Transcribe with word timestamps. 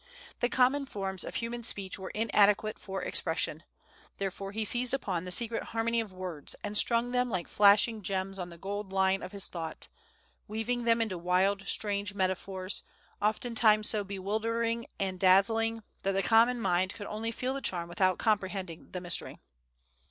The 0.39 0.49
common 0.49 0.87
forms 0.87 1.23
of 1.23 1.35
human 1.35 1.61
speech 1.61 1.99
were 1.99 2.09
inadequate 2.15 2.79
for 2.79 3.03
expression; 3.03 3.61
therefore 4.17 4.51
he 4.51 4.65
seized 4.65 4.95
upon 4.95 5.25
the 5.25 5.31
secret 5.31 5.61
harmony 5.61 5.99
of 5.99 6.11
words, 6.11 6.55
and 6.63 6.75
strung 6.75 7.11
them 7.11 7.29
like 7.29 7.47
flashing 7.47 8.01
gems 8.01 8.39
on 8.39 8.49
the 8.49 8.57
golden 8.57 8.91
line 8.93 9.21
of 9.21 9.31
his 9.31 9.45
thought, 9.45 9.89
weaving 10.47 10.85
them 10.85 11.03
into 11.03 11.19
wild, 11.19 11.67
strange 11.67 12.15
metaphors, 12.15 12.83
oftentimes 13.21 13.87
so 13.87 14.03
bewildering 14.03 14.87
and 14.99 15.19
dazzling, 15.19 15.83
that 16.01 16.13
the 16.13 16.23
common 16.23 16.59
mind 16.59 16.95
could 16.95 17.05
only 17.05 17.29
feel 17.31 17.53
the 17.53 17.61
charm 17.61 17.87
without 17.87 18.17
comprehending 18.17 18.89
the 18.93 19.01
mystery. 19.01 19.37